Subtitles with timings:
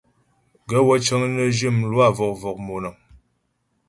[0.69, 2.95] Gaə̂ wə́ cəŋ nə zhyə mlwâ vɔ̀k-vɔ̀k monaə́ŋ.